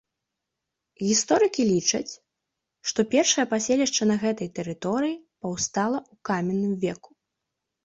[1.09, 2.13] Гісторыкі лічаць,
[2.93, 7.09] што першае паселішча на гэтай тэрыторыі паўстала ў каменным веку.